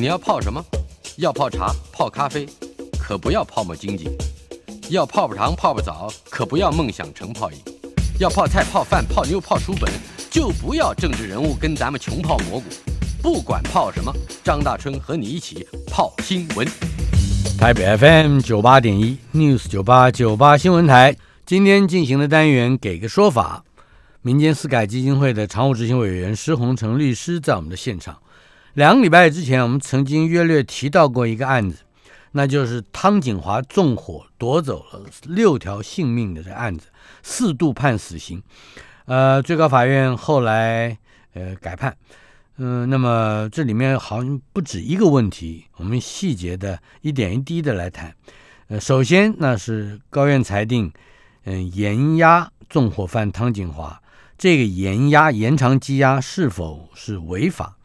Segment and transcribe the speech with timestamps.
[0.00, 0.64] 你要泡什么？
[1.18, 2.48] 要泡茶、泡咖啡，
[2.98, 4.08] 可不要泡沫经济；
[4.88, 7.58] 要泡泡糖、泡泡澡，可不要梦想成泡影；
[8.18, 9.92] 要泡菜、泡饭、泡妞、泡书本，
[10.30, 12.64] 就不要政治人物跟咱们穷泡蘑菇。
[13.20, 14.10] 不管泡什么，
[14.42, 16.66] 张大春和你一起泡新闻。
[17.58, 21.14] 台北 FM 九八点一 News 九八九八新闻台，
[21.44, 23.62] 今天进行的单元给个说法。
[24.22, 28.16] 民间私改基金会的常务执行委员施洪成律师在我们的现场。
[28.74, 31.78] 两个礼拜之前，我们曾经约略提到过一个案子，
[32.32, 36.86] 那就是汤景华纵火夺走了六条性命的这案子，
[37.22, 38.40] 四度判死刑。
[39.06, 40.96] 呃，最高法院后来
[41.34, 41.96] 呃改判。
[42.58, 48.14] 嗯，那么这里面好像不止一个问题，我们细节的一点一滴的来谈。
[48.68, 50.92] 呃，首先那是高院裁定，
[51.44, 54.00] 嗯，严押纵火犯汤景华，
[54.38, 57.76] 这个严押延长羁押是否是违法？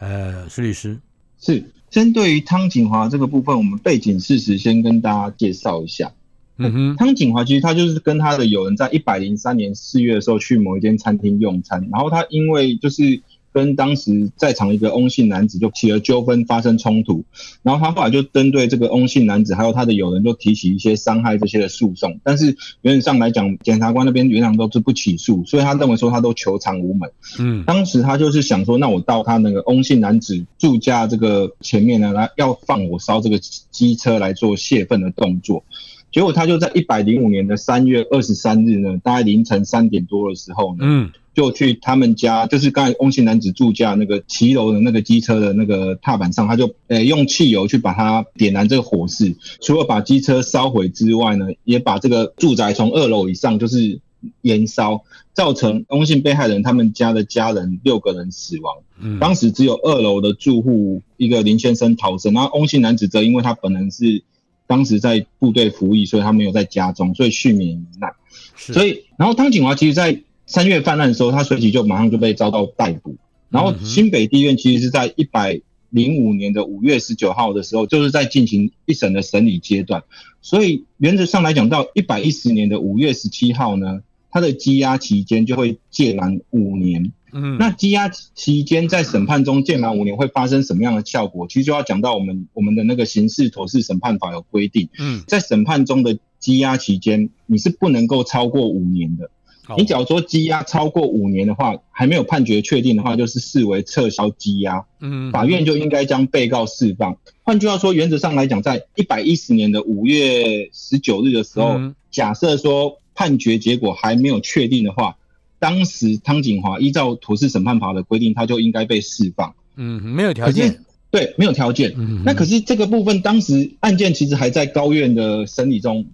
[0.00, 0.98] 呃，施律师
[1.38, 6.12] 是针对于汤景华这个部分，我们背景事实先跟大家介绍一下。
[6.56, 13.22] 嗯哼，汤景华其实他就是跟他的友人在一百零三年四月的时候去某一间餐厅用餐，然后他因为就是。
[13.52, 17.24] 跟当时在场一个翁姓男子就起了纠纷，发生冲突，
[17.62, 22.20] 然后他后来就针对这个翁姓男子还有他的友人，就提起一些伤害这些的诉讼。
[22.22, 27.10] 但是原则上来讲，检察官那边原谅都是不起诉，所以他认为说他都求偿无门。
[27.38, 35.64] 嗯，当时他就是想说，那我到他那个翁姓男子住家这个前面呢，来要放火烧这个机车来做泄愤的动作。
[36.12, 41.10] 结果他就在一百零五年的三月二十三日呢，大概凌晨三点多的时候呢，嗯。
[41.32, 54.00] 就去他们家，就是刚才翁姓男子住家那个骑楼的那个机车的那个踏板上，他就呃用汽油去把它点燃这个火势，除了把机车烧毁之外呢，也把这个住宅从二楼以上就是
[54.42, 58.74] 燃烧，造成翁姓被害人他们家的家人六个人死亡。
[59.00, 64.24] 嗯，当时只有二楼的住户一个林先生逃生，然后翁姓男子则因为他本人是
[64.66, 68.12] 当时在部队服役，所以他没有在家中，所以续免于难。
[68.56, 70.20] 所以，然后汤景华其实在。
[70.50, 73.14] 三月泛滥的时候，他随即就马上就被遭到逮捕。
[73.50, 80.02] 然后新北地院其实是在一百零五年的五月十九号的时候，就是在进行一审的审理阶段。
[80.42, 84.00] 所以原则上来讲，到一百一十年的五月十七号呢，
[84.32, 87.12] 他的羁押期间就会届满五年。
[87.32, 91.46] 嗯，那羁押期间在审判中届满五年会发生什么样的效果？
[91.46, 94.88] 其实就要讲到我们我们的那个刑事妥事审判法有规定。
[94.98, 99.30] 嗯，在审判中的羁押期间，你是不能够超过五年的。
[99.76, 104.84] 你假如说羁押超过五年的话，还没有判决确定的话，就是视为撤销羁押。
[105.00, 107.16] 嗯，法院就应该将被告释放。
[107.42, 111.78] 换句话说，原则上来讲，在一百一十年的五月十九日的时候，
[112.10, 115.16] 假设说判决结果还没有确定的话，
[115.58, 119.54] 当时汤景华依照土事审判法的规定，他就应该被释放。
[119.76, 120.84] 嗯，没有条件。
[121.10, 121.92] 对，没有条件。
[121.96, 126.06] 嗯，那可是这个部分，当时案件其实还在高院的审理中，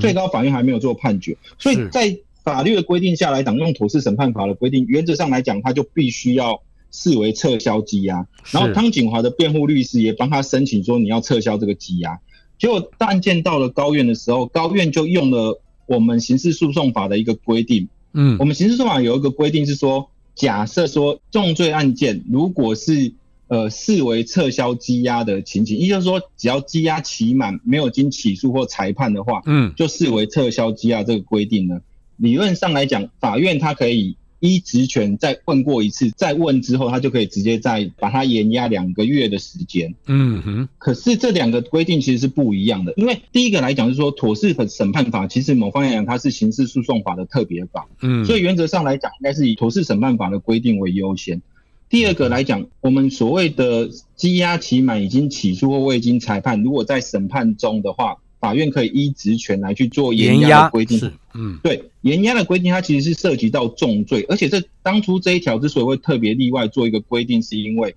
[0.00, 2.18] 最高法院还没有做判决，所以在。
[2.44, 6.60] 法律的规定下来讲，用土司审判法的规定，原则上来讲，他就必须要
[6.90, 8.26] 视为撤销羁押。
[8.50, 12.20] 然后汤景华的辩护律师也帮他申请说，你要撤销这个羁押。
[12.58, 17.88] 结果案件到了高院的时候，高院就用了我们刑事诉讼法的一个规定。
[18.12, 23.12] 嗯，我们刑事诉讼法有一个规定是说，假设说重罪案件如果是
[23.48, 31.80] 呃视为撤销羁押的情形，也就是说，只要羁押期满没有经起诉或裁判的话，嗯，就视为撤销羁押这个规定呢。
[32.16, 39.94] 理论上来讲，法院他可以依职权再问过一次，再问之后，他就可以直接再把它延押两个月的时间。
[40.06, 40.68] 嗯哼。
[40.78, 47.88] 可是这两个规定其实是不一样的，因为第一个来讲是说，妥适审判法其实某方面讲它是刑事诉讼法的特别法。
[48.00, 48.24] 嗯。
[48.24, 51.40] 所以原则上来讲，应该是以妥适审判法的规定为优先。
[51.88, 58.18] 第二个来讲，我们所谓的羁押期满已经起诉或未经裁判，如果在审判中的话。
[58.42, 60.98] 法院可以依职权来去做严压的规定，
[61.32, 67.94] 嗯，对，严压的规定它其实是涉及到重罪，而且这当初这一条之所以会特别例外做一个规定，是因为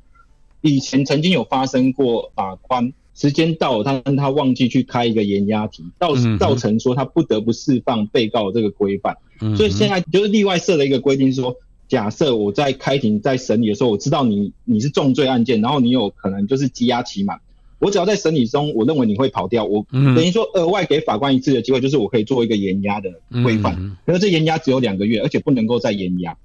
[0.62, 9.18] 以前曾经有发生过法官时间到了，他他忘记去开一个严押庭，造造成说他不得不释放被告这个规范，
[9.58, 11.56] 所以现在就是例外设了一个规定，是说
[11.88, 17.40] 假设我在开庭在审理的时候，我知道你你是重罪案件，然后你有可能就是羁押期满。
[17.80, 23.10] 我只要在审理中，我认为你会跑掉，我等于说额外给法官一次的机会，就是我可以做一个延押的
[23.44, 23.98] 规范。
[24.06, 26.36] 可是这延押只有两个月，而且不能够再延押。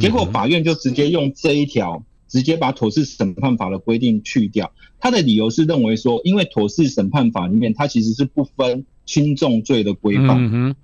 [0.00, 4.72] 结果法院就直接用这一条，直接把妥适审判法的规定去掉。
[5.00, 10.74] 他的理由是认为说，因为妥适审判法里面它其实是不分轻重罪的规范。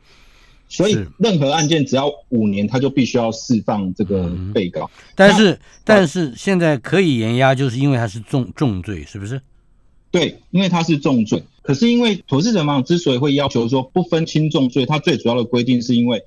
[0.68, 4.90] 所以任何案件只要五年，他就必须要释放这个被告。
[5.14, 9.40] 但是但是现在可以延押，就是因为他是重重罪，是不是？
[10.18, 11.42] 对，因为它是重罪。
[11.60, 16.22] 可是因为妥适审判之所以会要求说不分轻重罪，它最主要的规定是因为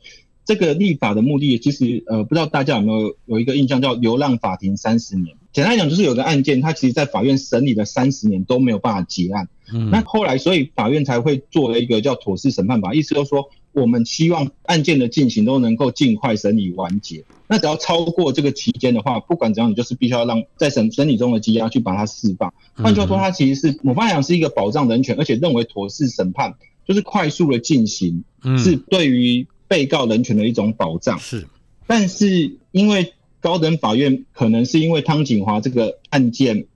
[0.45, 5.35] 这个立法的目的，其实呃不知道大家有没有有一个印象叫流浪法庭三十年。
[5.51, 9.47] 简单来讲，就是有个案件，它其实在法院审理了三十年都没有办法结案。
[9.73, 17.23] 嗯那后来，所以法院才会做了一个叫妥适审判法，意思就是说，我们希望案件的进行都能够尽快审理完结。
[17.47, 22.53] 那只要超过这个期间的话，不管怎样，你就是必须要让在审审理中的羁押去把它释放。
[22.75, 26.53] 换句话说，它其实是我方面讲是一个保障人权，而且认为妥适审判
[26.87, 31.17] 就是快速的进行，嗯是对于被告人权的一种保障。
[31.17, 31.47] 是
[31.87, 36.67] 但是因为高等法院可能是因为汤景华这个案件，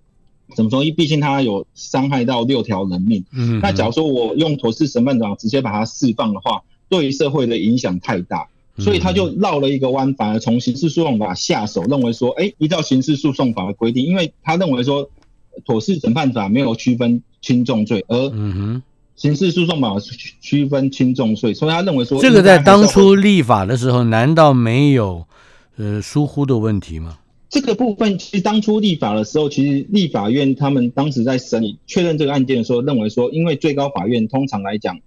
[0.56, 0.84] 怎么说？
[0.98, 3.24] 毕竟他有伤害到六条人命。
[3.32, 8.48] 嗯那假如说我用妥适审判长直接把它释放的话，对于社会的影响太大，
[8.78, 15.10] 所以他就绕了一个弯，反而从刑事诉讼法下手，认为说，哎，依照刑事诉讼法的规定，因为他认为说
[15.66, 18.32] 妥适审判法没有区分轻重罪，而
[19.16, 25.26] 刑事诉讼法区区分轻重罪，所以他认为说这个在当初立法的时候，难道没有
[25.78, 27.20] 呃疏忽的问题吗？
[27.50, 34.98] 这个部分其实当初立法的时候，其实立法院他们当时在审理确认这个案件的时候，认为说，因为最高法院通常来讲，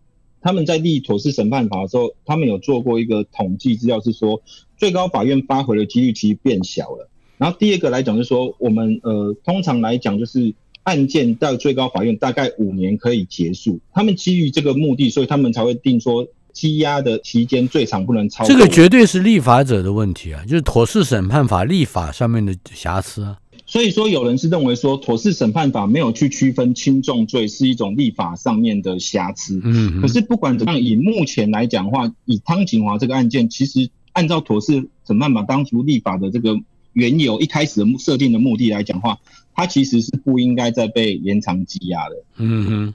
[0.46, 4.40] 他们在立妥适审判法的时候，他们有做过一个统计资料，是说
[4.76, 7.10] 最高法院发回的几率其实变小了。
[7.36, 10.54] 然后第二个来讲，就是说我们呃通常来讲就是
[10.84, 23.36] 案件到最高法院大概五年可以结束，他们基于这个目的，所以他们才会定说羁押的期间最长不能超过这个绝对是立法者的问题啊，就是妥适审判法立法上面的瑕疵啊。
[23.68, 29.60] 所以说，有人是认为说，妥适审判法没有去区分轻重罪是一种立法上面的瑕疵。
[29.64, 36.56] 嗯，可是不管怎么样，以目前来讲的话，以汤景华这个案件，其实按照妥适审判法当初立法的这个
[36.92, 39.18] 缘由，一开始的设定的目的来讲的话，
[39.52, 42.14] 它其实是不应该再被延长羁押的。
[42.36, 42.94] 嗯哼，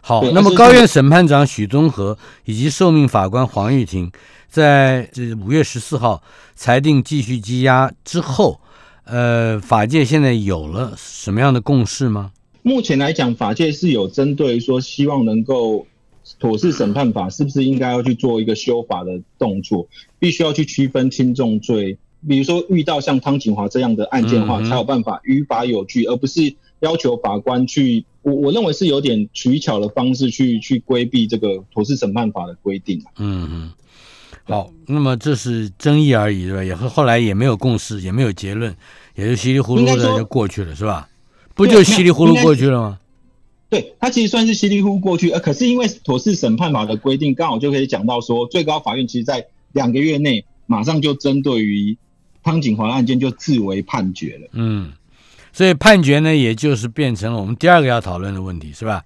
[0.00, 0.22] 好。
[0.30, 2.16] 那么高院审判长许宗和
[2.46, 4.10] 以及受命法官黄玉婷，
[4.48, 6.22] 在这五月十四号
[6.54, 8.60] 裁定继续羁押之后，
[9.06, 12.32] 呃，法界现在有了什么样的共识吗？
[12.62, 15.86] 目前来讲，法界是有针对说，希望能够
[16.40, 19.86] 妥适审判法是不是应该要去做一个修法的动作，
[20.18, 21.96] 必须要去区分轻重罪。
[22.28, 28.04] 比如说遇到像汤景华这样的案件的话，才有办法于法有据，而不是要求法官去。
[28.22, 33.00] 我我认为是有点取巧的方式去去规避这个妥适审判法的规定。
[33.18, 33.72] 嗯哼，
[34.48, 36.62] 好，那么这是争议而已，对吧？
[36.62, 38.74] 也后后来也没有共识，也没有结论，
[39.14, 41.08] 也就稀里糊涂的就过去了，是吧？
[41.54, 42.98] 不就稀里糊涂过去了吗？
[43.68, 51.96] 对，它其实算是稀里糊涂过去，呃，可是因为妥适审判法的规定，刚好就可以讲到说，最高法院其实在两个月内马上就针对于
[52.44, 54.48] 汤景华案件就自为判决了。
[54.52, 54.92] 嗯，
[55.52, 59.02] 所以判决呢，也就是变成了我们第二个要讨论的问题，是吧？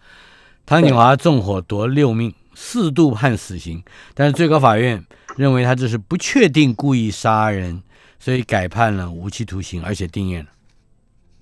[0.67, 3.83] 汤景华纵火夺六命，四度判死刑，
[4.13, 5.03] 但是最高法院
[5.37, 7.83] 认为他这是不确定故意杀人，
[8.19, 10.47] 所以改判了无期徒刑，而且定谳了。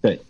[0.00, 0.20] 对，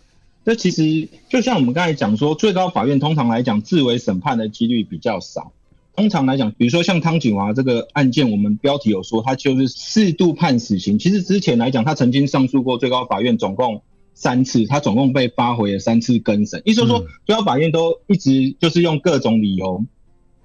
[0.45, 5.53] 这其实就像我们刚才讲说，最高法院通常来讲自为审判的几率比较少。
[5.97, 10.97] 通常来讲，比如说像汤景华这个案件，我们标题有说他就是四度判死刑。
[10.97, 13.83] 其实之前来讲，他曾经上诉过最高法院，总共
[14.15, 16.63] 三次，他总共被发回了三次更审。
[16.65, 19.85] 意思就是说嗯，最高法院都一直就是用各种理由，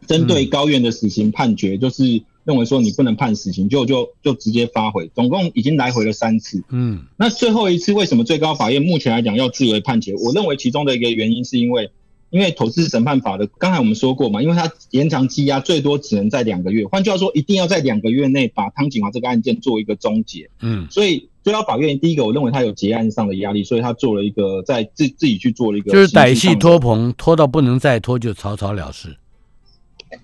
[0.07, 2.03] 针对高院的死刑判决，就是
[2.45, 6.63] 认为说你不能判死刑，就就就直接发回，总共已经来回了三次。
[6.69, 10.13] 嗯那最后一次为什么最高法院目前来讲要自为判决？
[10.15, 11.89] 我认为其中的一个原因是因为，
[12.31, 20.49] 因为投资审判法的，刚才我们说过嘛，因为它延长羁押最多只能在两个月，换句话说，一定要在两个月内把汤景华这个案件做一个终结。
[20.61, 29.15] 嗯所以最高法院第一个，我认为他有结案上的压力，所以他做了一个在自自己去做了一个就是歹戏刑事上的拖棚，拖到不能再拖，就草草了事。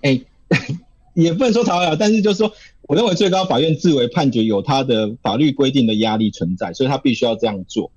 [0.02, 0.20] 哎、
[1.22, 7.90] 也不能说逃了，但是就是说，我认为最高法院自为判决有它的法律规定的压力存在，所以他必须要这样做。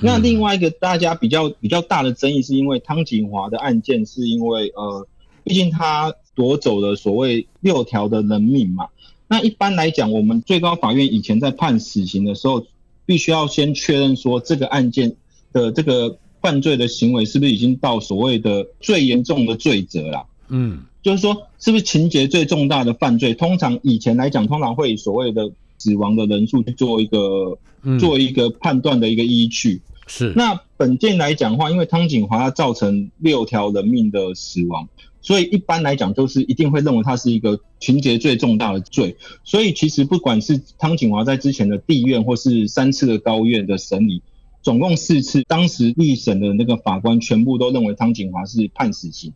[0.00, 5.06] 那另外一个大家比较比较大的争议，是因为汤景华的案件，是因为呃，
[5.44, 8.88] 毕竟他夺走了所谓六条的人命嘛。
[9.28, 12.66] 那一般来讲，我们最高法院以前在判死刑的时候，
[13.06, 15.14] 必须要先确认说这个案件
[15.52, 20.26] 的这个犯罪的行为是不是已经到所谓的最严重的罪责了。
[20.48, 23.34] 嗯就是说，是不是情节最重大的犯罪？
[23.34, 29.82] 通常以前来讲，通常会以所谓的死亡的人数去做一个嗯，做一个判断的一个依据。
[30.06, 34.88] 是那本件来讲的话，因为汤景华他造成六条人命的死亡，
[35.20, 39.14] 所以一般来讲就是一定会认为他是一个情节最重大的罪。
[39.44, 44.22] 所以其实不管是汤景华在之前的地院或是三次的高院的审理，
[44.62, 49.34] 总共四次，当时立审的那个法官全部都认为汤景华是判死刑。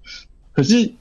[0.52, 0.92] 可是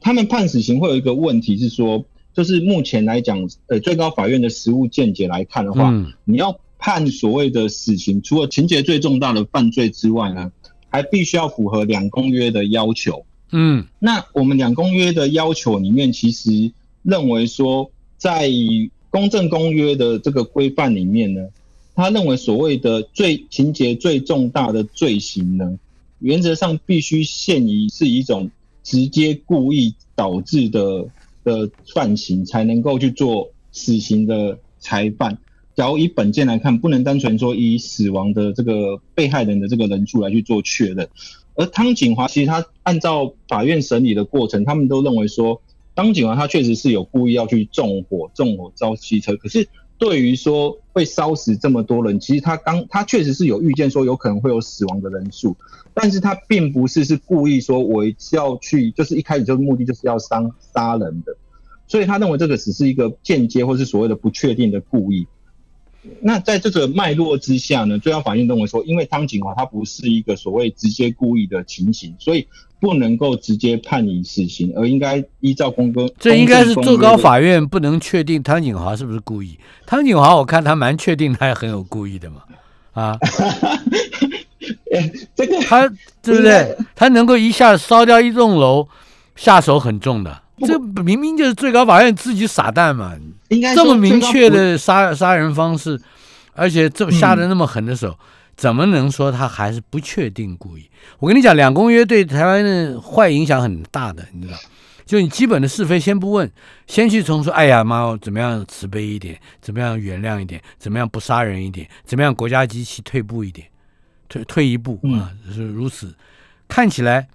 [0.00, 2.04] 他们判死刑会有一个问题是说，
[2.34, 5.92] 就是目前来讲，呃，最高法院的实务见解来看的话，
[6.24, 10.50] 你要判所谓的死刑，除了情节最重大的犯罪之外呢？
[10.92, 13.24] 还必须要符合两公约的要求。
[13.52, 16.72] 嗯，那我们两公约的要求里面，其实
[17.04, 18.50] 认为说，在
[19.08, 21.46] 公正公约的这个规范里面呢，
[21.94, 25.78] 他认为所谓的最情节最重大的罪行呢，
[26.18, 28.50] 原则上必须限于是一种
[28.82, 31.06] 直接故意导致的
[31.44, 35.38] 的犯行，才能够去做死刑的裁判。
[35.76, 41.08] 假如以本件来看，不能单纯说以死亡的这个被害人的这个人数来去做确认。
[41.54, 45.62] 而汤景华其实他按照法院审理的过程，他们都认为说，
[45.94, 49.36] 汤景华他确实是有故意要去纵火、纵火烧汽车。
[49.36, 55.56] 可是对于说会烧死这么多人，其实他刚他确实是有预见说有可能会有死亡的人数，
[55.94, 61.36] 但是他并不是是故意说我是要去，就是一开始就是目的就是要伤杀人的，
[61.86, 65.26] 所以他认为这个只是一个间接或是所谓的不确定的故意。
[66.22, 72.46] 那在这个脉络之下呢，最高法院认为说，因为汤景华他不是一个所谓直接故意的情形，所以
[72.80, 76.10] 不能够直接判以死刑，而应该依照公公。
[76.18, 79.58] 这应该是最高法院不能确定汤景华是不是故意。
[79.84, 82.42] 汤景华我看他蛮确定，他也很有故意的嘛，
[82.92, 83.18] 啊，
[85.36, 85.86] 这个他
[86.22, 86.76] 对不对？
[86.96, 88.88] 他能够一下烧掉一栋楼，
[89.36, 90.42] 下手很重的。
[90.60, 93.14] 这明明就是最高法院自己傻蛋嘛！
[93.50, 96.00] 应该这么明确的杀杀人方式，
[96.54, 98.18] 而且这么下的那么狠的手，
[98.56, 100.90] 怎么能说他还是不确定故意？
[101.18, 104.58] 我跟你讲，两公约对台湾的坏影响很大的，你知道？
[105.04, 106.48] 就你基本的是非先不问，
[106.86, 109.36] 先去从说，哎呀妈，怎么样慈悲一点？
[109.60, 110.62] 怎么样原谅一点？
[110.78, 111.88] 怎么样不杀人一点？
[112.04, 113.66] 怎么样国家机器退步一点？
[114.28, 116.14] 退退一步啊，是如此。
[116.68, 117.26] 看起来，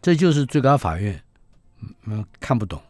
[0.00, 1.20] 这就是最高法院。
[2.06, 2.80] 嗯，看不懂，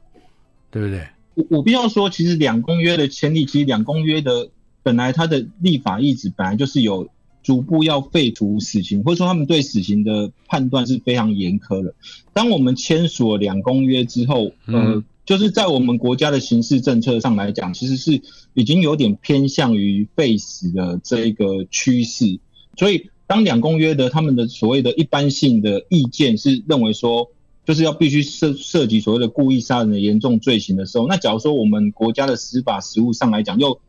[0.71, 1.09] 对不对？
[1.35, 4.51] 我我必须要说，其实两公约的签立，其实两公约的
[4.83, 7.09] 本来它的立法意志本来就是有
[7.43, 11.95] 逐步要废除死刑，或者说他们对死刑的判断是非常严苛的。
[12.33, 18.23] 当我们签署了两公约之后，呃，就是在我们国家的刑事政策上来讲，其实是
[18.55, 22.39] 已经有点偏向于废死的这一个趋势。
[22.77, 27.31] 所以，当两公约的他们的所谓的一般性的意见是认为说。
[27.65, 33.81] 就是要必须涉涉及所谓的故意杀人的严重罪行的时候，那假如说我们国家的司法实务上来讲，又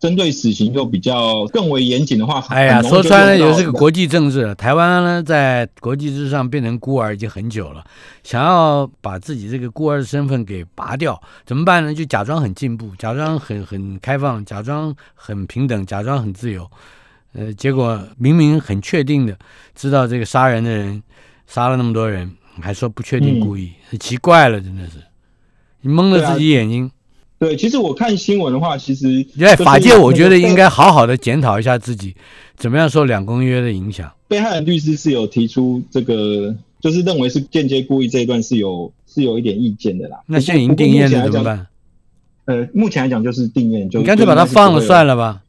[0.00, 4.52] 针对死刑又比较更为严谨的话，哎呀，说穿了也是个国际政治。
[4.56, 7.84] 台湾呢，在国际之上变成孤儿已经很久了，
[8.24, 11.94] 想要把自己这个孤儿的身份给拔掉，怎么办呢？
[11.94, 16.68] 就假装很进步，假装很很开放，假装很平等，假装很自由。
[17.34, 19.38] 呃，结果明明很确定的
[19.76, 21.00] 知道这个杀人的人
[21.46, 22.28] 杀了那么多人。
[22.60, 24.98] 还说不确定故意，很奇怪了，真的是，
[25.80, 26.90] 你蒙了自己眼睛。
[27.38, 32.14] 对，其实我看新闻的话，其实在法界，我觉得应该好好的检讨一下自己，
[32.56, 34.12] 怎么样受两公约的影响。
[34.28, 40.20] 被害人律师是有提出这个，就是认为是间接故意这一段是有是有一点意见的啦。
[40.26, 41.66] 那现在已经定验了怎么办？
[42.44, 45.40] 呃，目前来讲就是定验，就你干脆把他放了算了吧。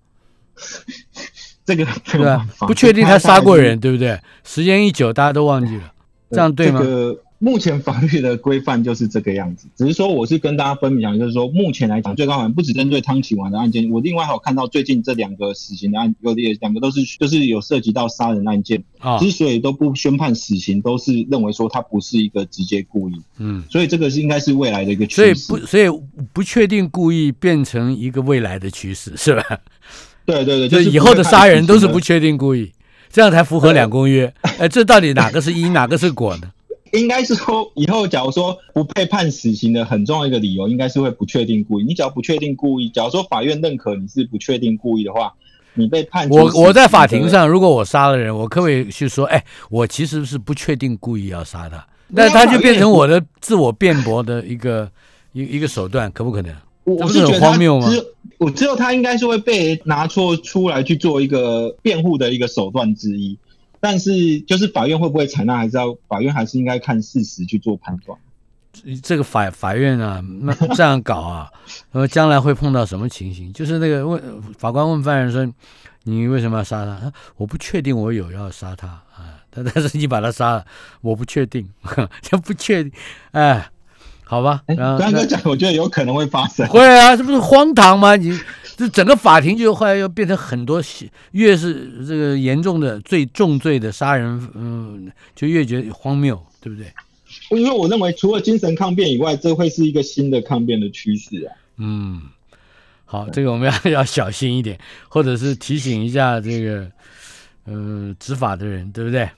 [1.66, 2.48] 这个对吧？
[2.60, 4.20] 不确定他杀过人，对不对？
[4.44, 5.94] 时间一久，大家都忘记了。
[6.34, 6.80] 这样对吗？
[6.82, 18.82] 这个目前法律的规范就是这个样子，只是说我是跟大家分享，就是说目前来讲，最高法院不只针对汤启完的案件，我另外还有看到最近这两个死刑的案，有的两个都是就是有涉及到杀人案件。
[19.00, 29.44] 啊，之所以都不宣判死刑，都是认为说他不是一个直接故意，嗯，所以这个是应该是未来的一个趋势，所以不所以不确定故意变成一个未来的趋势是吧？
[30.26, 32.72] 对对对，就是以后的杀人都是不确定故意。
[33.14, 34.34] 这样才符合两公约。
[34.58, 36.52] 哎，这到底哪个是因，哪个是果呢？
[36.92, 41.84] 应该是说，以后假如说不被判死刑的很重要一个理由，应该是会不确定故意。
[41.84, 45.32] 你只要不确定故意，假如说法院认可你是不确定故意的话，
[45.76, 46.28] 你被判。
[46.30, 51.86] 我我在法庭上，如果我杀了人，我可不可以去说，哎，我其实是不确定故意要杀他？
[52.08, 54.90] 那他就变成我的自我辩驳的一个
[55.34, 56.52] 一一个手段，可不可能？
[56.84, 57.88] 我是很荒谬吗？
[58.40, 63.38] 我知道他应该是会被拿错出来去做一个辩护的一个手段之一，
[63.80, 68.18] 但是就是法院会不会采纳，还是要法院还是应该看事实去做判断。
[69.04, 71.50] 这个法法院啊，那这样搞啊，
[71.92, 73.54] 那么将来会碰到什么情形？
[73.54, 75.48] 就是那个问法官问犯人说
[76.04, 80.66] ：“你为什么要杀他？”他我不确定，我有要杀他啊，但但是你把他杀了，
[81.02, 81.70] 我不确定，
[82.24, 82.92] 就不确定，
[83.32, 83.70] 哎，
[84.34, 84.64] 好吧。
[84.66, 86.68] 然后刚刚讲，我觉得有可能会发生。
[86.68, 88.16] 会啊，这不是荒唐吗？
[88.16, 88.36] 你
[88.76, 90.82] 这整个法庭就后来又变成很多，
[91.34, 96.92] 越是这个严重的、最重罪的杀人，嗯，就越觉得荒谬，对不对？
[97.52, 101.54] 因为我认为，除了精神抗辩以外，这会是一个新的抗辩的趋势啊。
[101.78, 102.24] 嗯，
[103.06, 106.88] 好，这个我们要要小心一点，或者是提醒一下这个
[107.66, 109.30] 呃执法的人，对不对？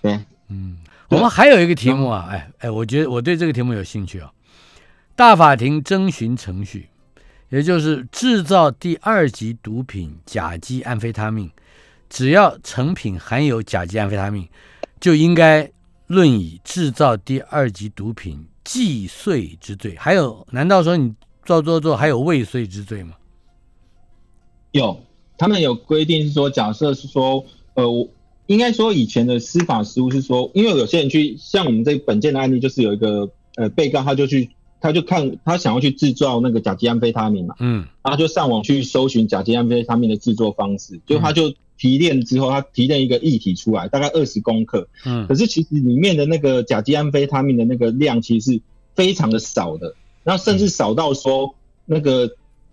[0.00, 0.76] 对，嗯，
[1.12, 4.32] 我们还有一个题目啊，哎哎，我觉得我对这个题目有兴趣啊。
[5.14, 6.88] 大法庭征询程序，
[7.50, 11.50] 也就是制造第二级毒品甲基安非他命，
[12.08, 14.48] 只要成品含有甲基安非他命，
[15.00, 15.70] 就应该。
[16.08, 23.14] 论以制造第二级毒品既遂之罪，还有难道说你做做做还有未遂之罪吗？
[24.72, 25.00] 有，
[25.38, 27.42] 他们有规定是说，假设是说，
[27.72, 27.84] 呃，
[28.46, 41.52] 应该说以前的司法实务是说，因为有些人去像我们这本件的案例，就是有一个呃被告，他就去他就看他想要去制造那个甲基安非他命嘛，嗯，然后就上网去搜寻甲基安非他命的制作方式，就他就。
[41.78, 44.88] 提炼之后，他提炼一个液体出来，大概二十公克。
[45.04, 48.60] 嗯，可是其实里面的那个甲基安非他命的那个量其实是
[48.94, 52.30] 非常的少的，然后甚至少到说那个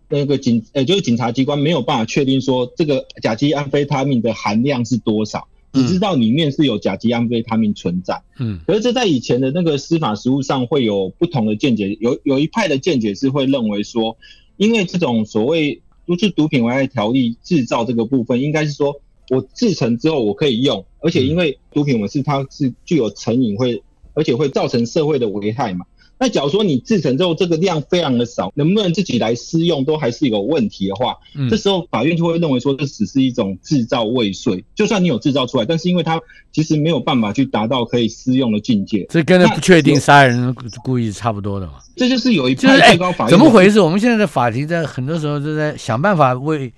[0.09, 8.21] 那个警呃就是警察机关没有办法确定说这个甲基安非他命的含量是多少，只知道里面是有甲基安非他命存在。
[8.39, 14.17] 嗯，可是这在以前的那个司法实务上会有不同的见解，有有一派的见解是会认为说，
[14.57, 15.81] 因为这种所谓。
[16.05, 18.99] 不是毒品危害条例制造这个部分，应该是说
[19.29, 23.83] 我制成之后我可以用，而且因为毒品我是它是具有成瘾会，
[24.15, 25.85] 而且会造成社会的危害嘛。
[26.19, 31.15] 那假如说你制成之后这个量非常的少，能不能自己来私用都还是有问题的话，
[31.49, 36.19] 这时候法院就会认为说这只是一种制造未遂，就算你有制造出来，但是因为它
[36.51, 41.75] 其实没有办法去达到可以私用的境界，这跟那不确定杀人故意差不多的嘛。
[41.95, 43.79] 这就是有一派最高法院怎么回事？
[43.79, 46.73] 我们现在的法庭在很多时候都在想办法为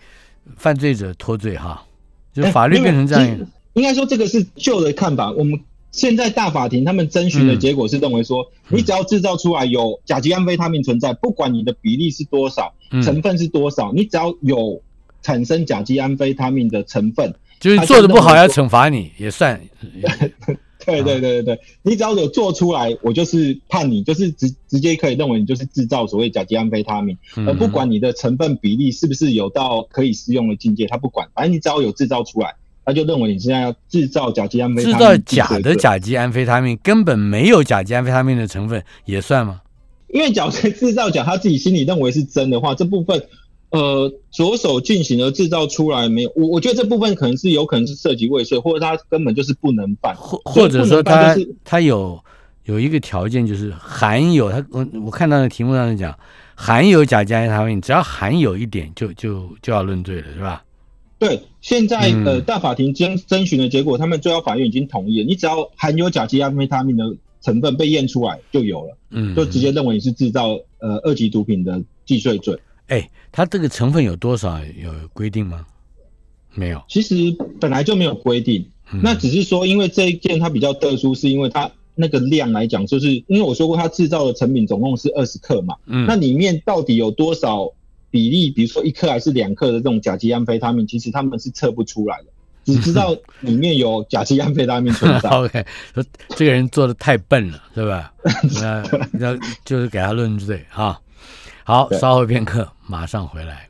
[0.55, 1.83] 犯罪者脱罪哈，
[2.31, 3.39] 就法律变成这样。
[3.73, 5.59] 应该说这个是旧的看法，我们。
[5.91, 14.81] 现在大法庭他们征询的结果是认为说，你只要制造出来有甲基安非他命存在，不管你的比例是多少，成分是多少，你只要有
[15.21, 19.59] 产生甲基安非他命的成分，就是做的不好要惩罚你也算。
[20.83, 27.15] 对对对对对，你只要有做出来，我就是判你，就是直直接可以认为你就是制造所谓甲基安非他命，
[27.45, 32.55] 而不管你的成分比例是不是有到可以适用的境界，他不管，反正你只要有制造出来。
[32.83, 39.61] 他就认为你现在要制造甲基安非他命，制造假的甲基安非他命，根本没有甲基安非他命的成分，也算吗？
[40.09, 43.21] 因为假设制造假，他自己心里认为是真的话，这部分
[43.69, 46.31] 呃着手进行而制造出来没有？
[46.35, 52.21] 我我觉得这部分可能是有可能是涉及未遂，或者他根本就是不能办，或或者说他他有
[52.65, 56.13] 有一个条件就是含有他我我看到的题目上讲
[56.55, 60.61] 含有甲基安非他命，只要含有一点就就就要论罪了，是吧？
[61.21, 65.27] 对，现在呃大法庭征征询的结果，他们最高法院已经同意了。
[65.27, 72.57] 你只要含有甲基安非他命的成分被验出来就有了，嗯，就直接认为你是制造呃二级毒品的既遂罪。
[72.87, 75.63] 哎，它这个成分有多少有规定吗？
[76.55, 77.15] 没有，其实
[77.59, 78.65] 本来就没有规定，
[79.03, 87.71] 那只是说因为这一件它比较特殊，是因为它那个量来讲，就是因为我说过它制造的成品总共是二十克嘛，嗯，那里面到底有多少？
[88.11, 92.25] 比例，比如说一克还是两克的这种甲基安非他命，其实他们是测不出来的，
[92.65, 95.29] 只知道里面有甲基安非他命存在。
[95.31, 96.03] OK，说
[96.35, 98.13] 这个人做的太笨了，是吧？
[98.61, 100.99] 那那就是给他论罪哈。
[101.63, 103.67] 好，稍后片刻，马上回来。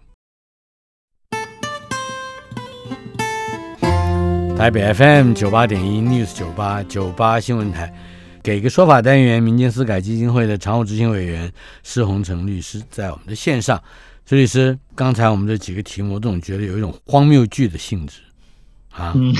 [4.57, 7.93] 台北 FM 九八点一 News 九八九八新闻台，
[8.41, 11.51] 给个说法单元，民间私改基金会的常务执行委员
[11.83, 13.79] 施洪成律师在我们的线上。
[14.31, 18.19] 朱律师，刚才我们这几个题目，我总觉得有一种荒谬剧的性质
[18.89, 19.11] 啊。
[19.13, 19.35] 嗯，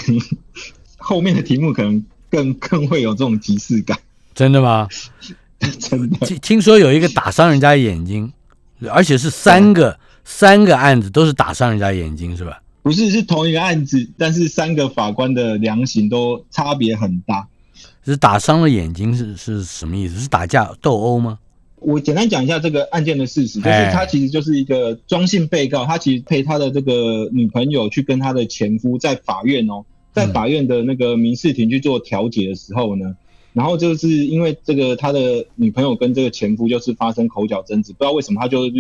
[0.98, 3.98] 后面的题目可能更更会有这种即视感。
[4.36, 4.90] 真的吗？
[5.80, 6.28] 真的。
[6.28, 8.34] 听听说有一个打伤人家眼睛，
[8.90, 12.62] 而且是三个三个案子都是打伤人家眼睛，是吧？
[12.82, 17.48] 不是，是同一个案子，但是三个法官的量刑都差别很大。
[18.04, 20.20] 是打伤了眼睛是是什么意思？
[20.20, 21.40] 是打架斗殴吗？
[21.82, 33.16] 我简单讲一下这个案件的事实，就是他其实就是一个庄姓被告，他其实陪他的这个女朋友去跟他的前夫在法院哦，在法院的那个民事庭去做调解的时候呢，
[33.54, 38.72] 然后就是因为这个他的女朋友跟这个前夫就是发生口角争执，不知道为什么他就是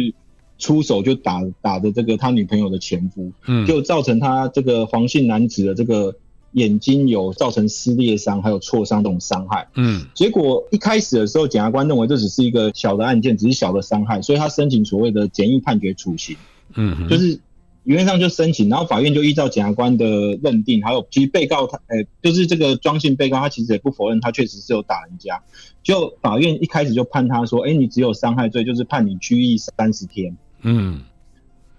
[0.60, 6.16] 出手就打打的这个他女朋友的前夫，嗯，就造成他这个黄姓男子的这个
[6.54, 9.68] 眼睛有造成撕裂伤，还有挫伤这种伤害。
[9.76, 16.36] 嗯结果一开始的时候，检察官认为这只是一个小的案件，只是小的伤害，所以他申请所谓的简易判决处刑，
[16.76, 17.40] 嗯，就是
[17.84, 20.06] 原则上就申请，然后法院就依照检察官的
[20.44, 25.42] 认定，还有其实被告他，呃，就是这个庄信被告，他其实也不否认他确实是有打人家，
[25.82, 30.38] 就法院一开始就判他说，哎，你只有伤害罪，就是判你拘役三十天。
[30.62, 31.02] 嗯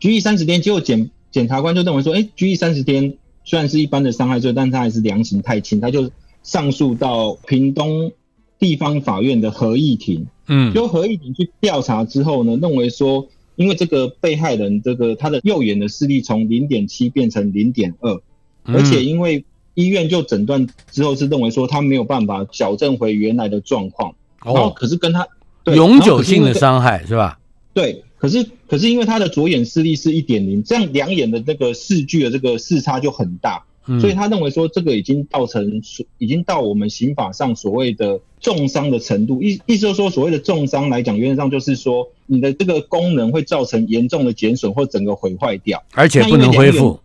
[0.00, 6.10] 拘役三十天，结果检检察官就认为说，哎，拘役三十天虽然是一般的伤害罪，但他还是量刑太轻，他就
[6.42, 8.12] 上诉到屏东
[8.58, 10.26] 地方法院的合议庭。
[10.48, 18.20] 嗯就合议庭去调查之后呢，认为说，因为这个被害人这个他的右眼的视力从零点七变成零点二，
[18.64, 25.26] 嗯而且因为医院就诊断之后是认为说他没有办法矫正回原来的状况，然后哦，可是跟他
[25.62, 27.38] 对永久性的伤害是吧？
[27.72, 34.00] 对，可是可是因为他的左眼视力是一点零，这样两眼的这个视距的这个视差就很大，嗯。
[34.00, 35.82] 所以他认为说这个已经造成
[36.18, 47.00] 已经到我们刑法上所谓的重伤的程度，意意思就是说所谓的重伤来讲，原则上就是说你的这个功能会造成严重的减损或整个毁坏掉，而且不能恢复。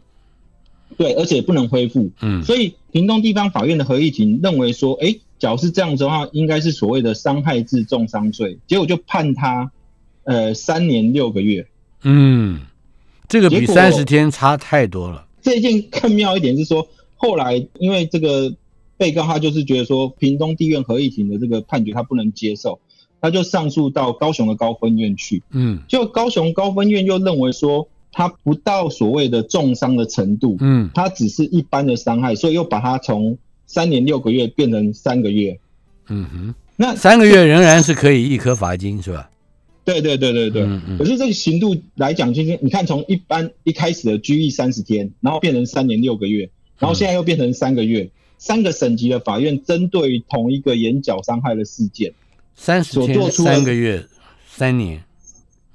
[0.98, 2.12] 对，而且不能恢复。
[2.22, 2.44] 嗯。
[2.44, 9.72] 所以屏东地方法院的合议庭认为说，哎，假如是这样子的话，应该是所谓的伤害致重伤罪，结果就判他
[10.28, 11.66] 呃三年六个月。
[12.04, 12.60] 嗯，
[13.28, 15.26] 这个比三十天差太多了。
[15.42, 18.54] 这一件更妙一点是说，后来因为这个
[18.98, 22.80] 被告他就是觉得说，屏东地院合议庭的这个判决他不能接受，
[23.22, 25.42] 他就上诉到高雄的高分院去。
[25.52, 35.58] 嗯就高雄高分院又认为说，他不到所谓的重伤的程度，嗯他只是一般的伤害，所以又把他从三年六个月变成三个月。
[36.10, 39.30] 嗯哼，那三个月仍然是可以一颗罚金是吧？
[39.88, 40.64] 对对对对对。
[40.64, 52.14] 嗯嗯可是这个刑度来讲，就是你看从一般一开始的拘役三十天，然后变成三年六个月，然后现在又变成三个月，三个省级的法院针对同一个眼角伤害的事件，
[52.54, 54.06] 三十天三个月
[54.46, 55.02] 三年。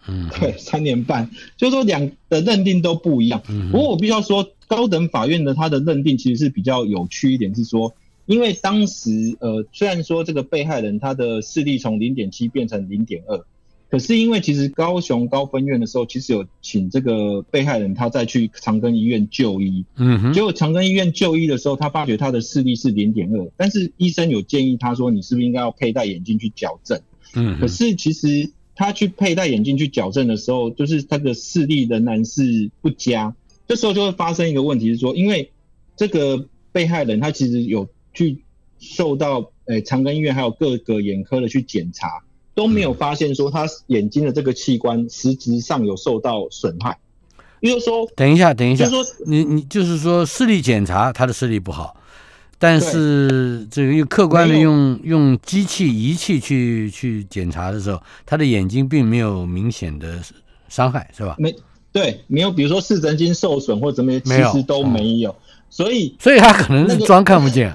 [0.09, 3.41] 嗯对，三年半，就是说两的认定都不一样。
[3.49, 7.95] 嗯不过我必须要说，高等法院的他的认定其实是比较有趣一点，是说，
[8.27, 13.41] 因为当时呃，虽然说这个被害人他的视力从零点七变成零点二，
[13.93, 26.99] 可是因为其实高雄高分院的时候，其实有请这个被害人他再去长庚医院就医，嗯哼结果长庚医院就医的时候，他发觉他的视力是零点二，但是医生有建议他说，你是不是应该要佩戴眼镜去矫正？
[27.35, 33.37] 嗯可是其实他去佩戴眼镜去矫正的时候，就是他的视力仍然是不佳。
[33.69, 35.51] 这时候就会发生一个问题是说，因为
[35.97, 38.39] 这个被害人他其实有去
[38.79, 42.23] 受到呃长庚医院还有各个眼科的去检查，
[42.55, 46.99] 都没有发现说他眼睛的这个器官实质上有受到损害。
[47.61, 51.97] 也就是说，等一下，等一下就是，说，你你就是说视力检查他的视力不好，
[52.59, 60.21] 但是这个用客观的用用机器仪器去去检查的时候，他的眼睛并没有明显的
[60.69, 61.37] 伤害，是吧？
[61.39, 61.55] 没
[61.93, 65.33] 对，没有，比如说视神经受损或怎么样，其没有实都没有。
[65.71, 67.73] 所以所以他可能是装看不见。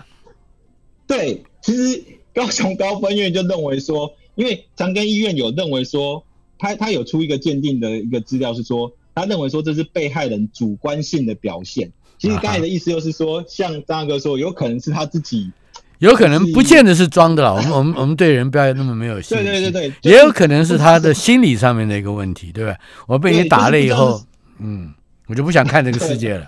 [1.08, 6.23] 对，其实高雄高分院就认为说，因为长庚医院有认为说，
[6.58, 11.91] 他他有出一个鉴定的一个资料是说，他认为说这是被害人主观性的表现。
[12.19, 15.52] 其实刚才的意思就是说，像张大哥说，有可能是他自己，
[16.00, 19.38] 有可能不见得是装的啦，我们我们我们对人不要那么没有心。
[19.38, 22.78] 对对对，就是也有可能是他的心理上面的一个问题，对不对？
[23.08, 24.21] 我被你打了以后，
[24.60, 24.93] 嗯，
[25.28, 26.47] 我就不想看这个世界了。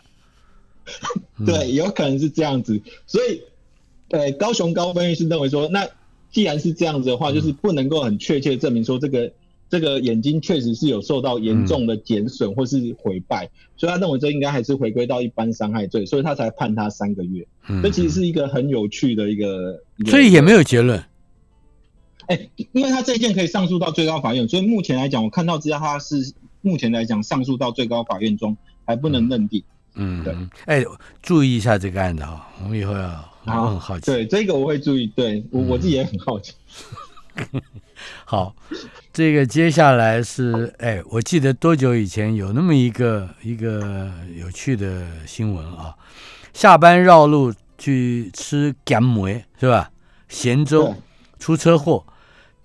[1.38, 2.82] 嗯对，有可能是这样子。
[3.06, 3.42] 所以，
[4.08, 5.88] 对，高雄高分院是认为说，那
[6.32, 9.32] 既然是这样子的话，就是不能够很确切证明说这个
[9.70, 17.46] 这个眼睛确实是有受到严重的减损或是毁败，所以他认为这应该还是回归到一般伤害罪，所以他才判他三个月。
[17.68, 21.04] 嗯这其实是一个很有趣的一个，所以也没有结论。
[22.28, 29.64] 哎，因为他这一件可以上诉到最高法院，所以目前来讲，我看到资料他是目前来讲上诉到最高法院中还不能认定。
[29.96, 30.86] 嗯对，哎，
[31.22, 34.06] 注意一下这个案子哈，我们以后要我好很好奇。
[34.06, 36.54] 对这个我会注意，对我我自己也很好奇。
[38.26, 38.56] 好，
[39.14, 45.96] 这个接下来是哎，我记得多久以前有那么一个一个有趣的新闻啊，
[46.54, 49.90] 下班绕路去吃干梅是吧？
[50.28, 50.94] 咸粥
[51.40, 52.06] 出车祸，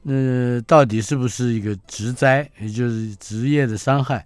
[0.05, 4.25] 呃，到底是不是一个职灾，也就是职业的伤害？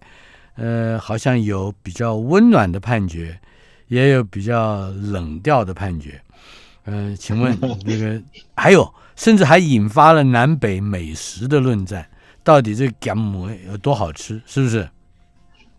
[0.56, 3.38] 呃，好像有比较温暖的判决，
[3.88, 6.20] 也有比较冷调的判决。
[6.90, 8.22] 呃，请问那个
[8.54, 12.08] 还有，甚至还引发了南北美食的论战，
[12.42, 14.88] 到底这个姜母有多好吃，是不是？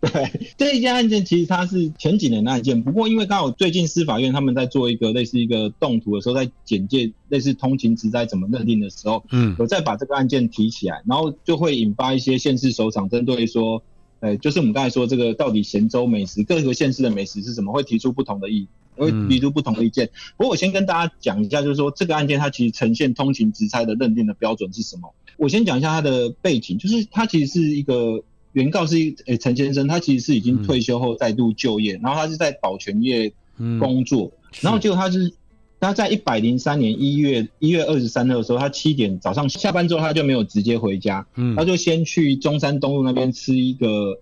[0.00, 13.82] 对这一件案件，其实它是前几年的案件，不过因为刚好最近司法院他们在做一个类似一个动图的时候，在简介类似通勤职灾怎么认定的时候，嗯有再把这个案件提起来，然后就会引发一些县市首长针对说，
[14.20, 18.66] 呃，就是我们刚才说这个到底咸州美食各个县市的美食是什么，会提出不同的意，
[19.04, 19.28] 会嗯。
[19.28, 20.08] 提出不同的意见。
[20.36, 25.12] 不过我先跟大家讲一下，就是说这个案件它其实呈现通勤职差的认定的标准是什么。
[25.36, 35.32] 我先讲一下它的背景，就是它其实是一个原告是一呃陈先生，他其实是已经退休后再度就业，然后他是在保全业嗯，工作，然后结果他是
[35.78, 41.54] 他在一百零三年一月一月二十三号的时候，他七点早上下班之后，他就没有直接回家，嗯。
[41.54, 44.18] 他就先去中山东路那边吃一个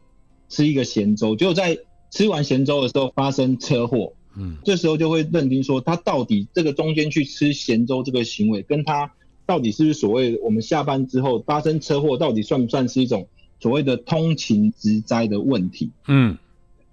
[0.50, 1.78] 吃一个咸粥，结果在
[2.10, 9.12] 吃完咸粥的时候发生车祸，嗯这时候就会认定说他到底这个中间去吃咸粥这个行为，跟他
[9.44, 13.26] 到底是不是所谓我们下班之后发生车祸，到底算不算是一种
[13.60, 15.90] 所谓的通勤职灾的问题？
[16.06, 16.38] 嗯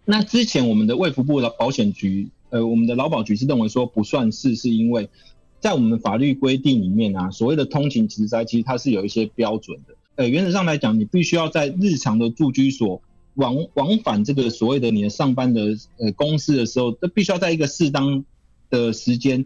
[0.05, 5.09] 那之前我们的卫福部的保险局，呃，我们的劳保局是认为说不算是，是因为
[5.59, 9.95] 在我们法律规定里面啊，所谓的通勤职灾，其实它是有一些标准的。
[10.15, 13.01] 呃，原则上来讲，你必须要在日常的住居所
[13.35, 18.25] 往往返这个所谓的你的上班的呃公司的时候，那必须要在一个适当
[18.69, 19.45] 的时间，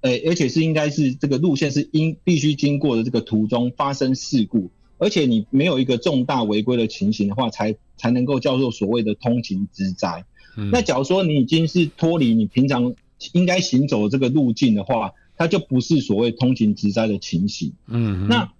[0.00, 10.24] 呃，而且是应该是这个路线是应必须经过的这个途中发生事故，而且你没有一个重大违规的情形的话，才才能够叫做所谓的通勤之灾。
[10.56, 12.94] 嗯，那假如说你已经是脱离你平常
[13.32, 17.72] 应该行走的这个路径的话，它就不是所谓通勤之灾的情形。
[17.86, 18.52] 嗯那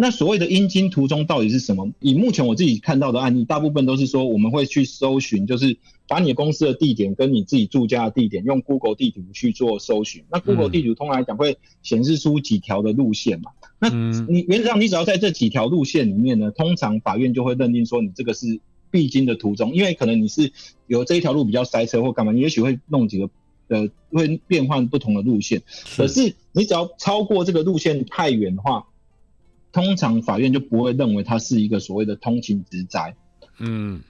[0.00, 1.90] 那所谓的阴经途中到底是什么？
[1.98, 10.22] 以目前我自己看到的案例，大部分都是说我们会去搜寻，就是把你的公司的地点跟你自己住家的地点用 Google 地图去做搜寻。
[10.30, 13.50] 那 Google 嗯地图通常来讲会显示出几条的路线嘛？
[13.80, 18.60] 那嗯你原则上你只要在这几条路线里面呢，通常法院就会认定说你这个是
[18.92, 20.52] 必经的途中，因为可能你是
[20.86, 23.28] 有这一条路比较塞车或干嘛，你也许会弄几个
[23.66, 25.60] 呃会变换不同的路线。
[25.96, 28.86] 可是你只要超过这个路线太远的话，
[29.72, 33.14] 通常法院就不会认为它是一个所谓的通勤职灾。
[33.58, 34.00] 嗯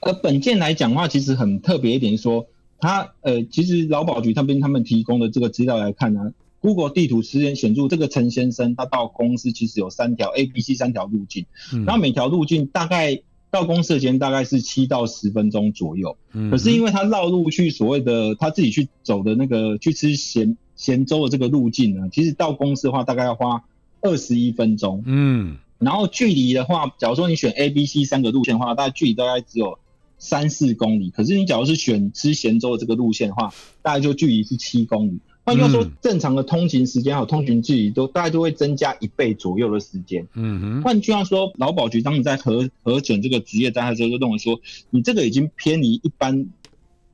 [0.00, 2.46] 而本件来讲的话，其实很特别一点是说，
[2.80, 16.16] 它呃，其实劳保局那边他们提供的这个资料来看呢，Google 地图实验显著，这个陈先生他到公司其实有三条 A、B、C 三条路径，嗯，然后每条路径大概到公司的时间大概是七到十分钟左右。
[16.32, 23.62] 嗯可是因为他绕路去所谓的他自己去走的那个去吃咸咸粥的这个路径呢，其实到公司的话大概要花
[24.02, 25.02] 二十一分钟。
[25.06, 29.78] 嗯然后距离的话，假如说你选 A、B、C 三个路线的话，大概距离大概只有
[30.16, 31.10] 三四公里。
[31.10, 35.18] 可是你假如是选吃咸粥的这个路线的话，大概就距离是七公里。
[35.44, 40.24] 换句话说嗯，正常的通勤时间还有通勤距离都大概就会增加一倍左右的时间。
[40.34, 44.60] 嗯哼换句话说，劳保局当时在核核准这个职业灾害的时候，就认为说，
[44.90, 46.46] 你这个已经偏离一般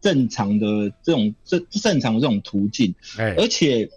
[0.03, 3.89] 正常的这种正正常的这种途径，哎而且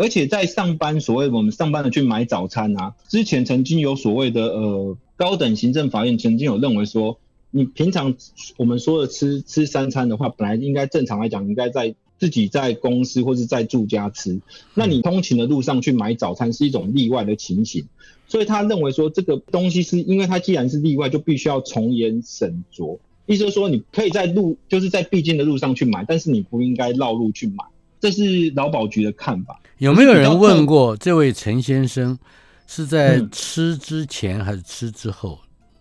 [0.00, 7.18] 而且在上班，所谓我们上班的去买早餐啊，之前曾经有所谓的呃高等行政法院曾经有认为说，
[7.50, 8.16] 你平常
[8.56, 14.40] 我们说的吃吃三餐的话，本来应该正常来讲应该在自己在公司或是在住家吃，
[14.72, 17.84] 那你通勤的路上去买早餐是一种例外的情形，
[18.26, 22.98] 所以他认为说这个东西是因为它既然是例外，就必须要从严审酌。
[23.26, 27.64] 意思是说，你可以在路，就是在必经的路上去买，但是你不应该绕路去买，
[28.00, 29.60] 这是劳保局的看法。
[29.78, 32.18] 有没有人问过这位陈先生
[32.66, 35.38] 是在嗯吃之前还是吃之后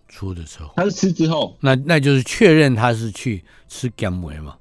[0.07, 0.73] 出的车祸？
[0.75, 4.55] 他是吃之后，那那就是确认他是去吃姜维嘛？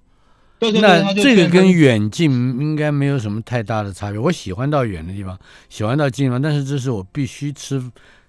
[0.58, 4.18] 对对对，那这个跟远近应该没有什么太大的差别。
[4.18, 7.80] 我喜欢到远的地方，喜欢到近的地方，但是这是我必须吃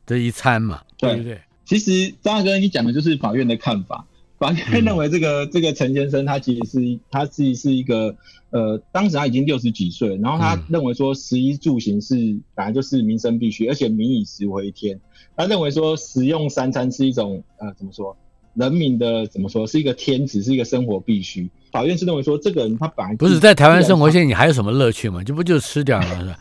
[0.05, 1.41] 的一餐嘛，对对不对？
[1.65, 4.05] 其实张大哥你讲的就是法院的看法。
[4.39, 8.15] 法院认为这个、这个陈先生他其实是他自己是一个
[8.51, 12.15] 呃，当时他已经六十几岁，然后他嗯认为说食衣住行是
[12.55, 14.99] 本来就是民生必须，而且民以食为天。
[15.35, 18.15] 他认为说食用三餐是一种呃怎么说，
[18.53, 21.49] 人民的怎么说是一个天职，是一个生活必须。
[21.71, 25.21] 法院是认为说这个人他本来不是在台湾生活，现现在你还有什么乐趣吗？
[25.21, 26.35] 这不就吃点儿吗？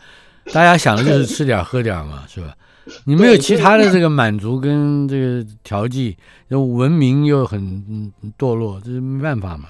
[0.51, 2.55] 大家想的就是 吃点儿喝点儿嘛，是吧？
[3.05, 9.69] 你没有其他的这个满足跟这个调剂，又文明又很嗯堕落，这是没办法嘛。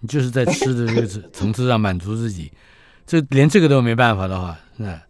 [0.00, 2.50] 你就是在吃的这个层层次上满足自己，
[3.06, 5.00] 这连这个都没办法的话，那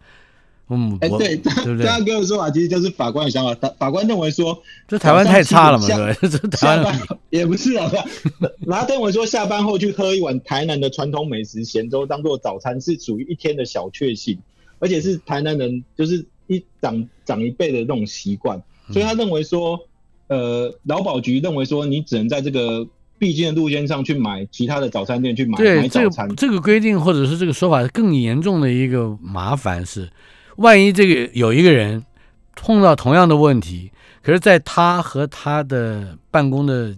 [0.68, 3.54] 嗯，哎，我对，对不对刚刚哥的说法其实就是法官的想法。
[3.54, 6.14] 法法官认为说，这台湾太差了嘛，下对？
[6.30, 14.38] 这台湾也不是啊，不是然后认为说下班后去喝一碗台南的传统美食咸粥当做早餐是属于一天的小确幸，
[14.82, 18.60] 而且是台南人就是一长长一辈的那种习惯，
[18.92, 19.78] 所以他认为说，
[20.26, 22.84] 呃，劳保局认为说你只能在这个
[23.16, 30.10] 必经的路线上去买其他的早餐店去买这买早餐个，这个规定或者是这个说法更严重的一个麻烦是，
[30.56, 32.04] 万一这个有一个人
[32.56, 36.92] 碰到同样的问题，可是在他和他的办公的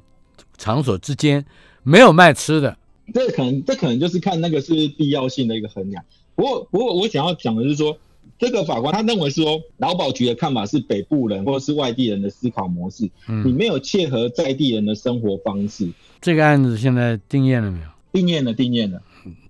[0.57, 1.45] 场所之间
[1.83, 2.79] 没有卖吃的，
[3.13, 6.03] 这可能这可能就是看那个是必要性的一个衡量。
[6.35, 7.97] 不过不过我想要讲的是说，
[8.39, 15.91] 这个法官他认为说，劳保局的看法是北部人或者是外地人的思考模式，你嗯，没有切合在地人的生活方式。
[16.21, 17.87] 这个案子现在定验了没有？
[18.13, 19.03] 定验了，定验了，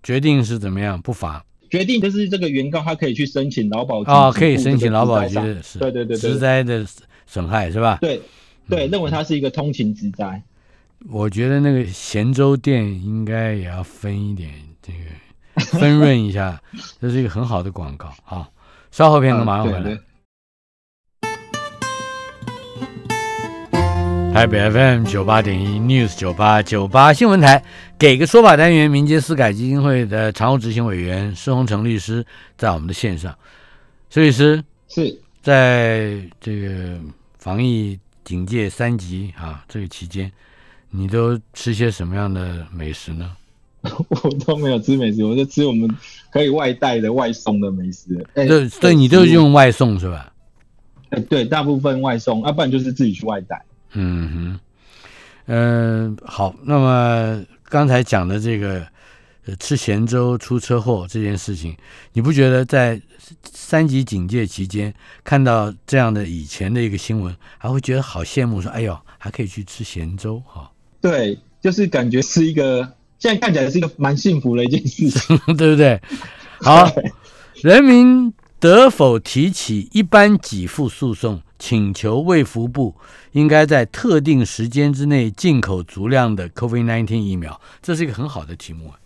[0.03, 1.01] 决定是怎么样？
[1.01, 6.87] 不罚决定就是这个原告他可以去申请劳保局哦，可以申请劳保局的是对对对对职灾的
[7.27, 7.99] 损害是吧？
[8.01, 8.21] 对
[8.69, 10.43] 对，认为它是一个通勤职灾。
[11.11, 14.99] 我觉得那个咸州店应该也要分一点这个
[15.79, 16.61] 分润一下，
[17.01, 18.49] 这是一个很好的广告啊，
[18.91, 19.81] 稍后片刻马上回来。
[19.81, 20.01] 嗯对对
[24.35, 27.63] 台北 FM 九八点一 News 九八九八新闻台，
[27.97, 32.27] 给个说法单元，民间私改基金会的常务执行委员施洪成律师
[32.59, 33.33] 在我们的线上。
[34.11, 36.99] 施律师，是在这个
[37.39, 40.33] 防疫警戒三级啊这个期间，
[40.91, 43.37] 你都吃些什么样的美食呢？
[44.09, 45.89] 我都没有吃美食，我就吃我们
[46.33, 48.27] 可以外带的外送的美食。
[48.35, 50.33] 哎对，对你都是用外送是吧？
[51.11, 53.63] 哎对，大部分外送，要、不然就是自己去外带。
[53.93, 54.61] 嗯哼，
[55.47, 56.55] 嗯、好。
[56.65, 58.87] 那么刚才讲的这个，
[59.47, 61.77] 呃，吃咸粥出车祸这件事情，
[62.15, 63.01] 你不觉得在
[63.45, 64.93] 三级警戒期间
[65.23, 70.71] 看到这样的以前的一个新闻，还会觉得好羡慕，说哎呦，还可以去吃咸粥哈、
[71.01, 75.39] 对，就是感觉是一个现在看起来是一个蛮幸福的一件事情。
[75.57, 76.01] 对不对？
[76.61, 76.91] 好，
[77.63, 82.95] 人民得否提起一般给付诉讼，请求卫福部
[83.33, 88.97] 应该在特定时间之内进口足量的 COVID-19 疫苗，这是一个很好的题目啊，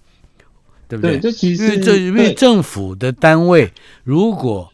[0.87, 3.73] 对不对，这其因为这因为政府的单位
[4.05, 4.73] 如果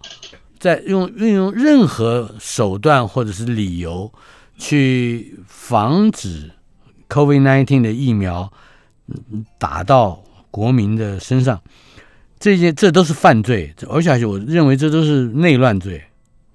[0.59, 4.13] 在用运用任何手段或者是理由
[4.59, 6.51] 去防止
[7.09, 8.59] COVID-19 的疫苗嗯
[9.59, 11.61] 打到国民的身上，
[12.39, 16.03] 这些这都是犯罪，而且我认为这都是内乱罪，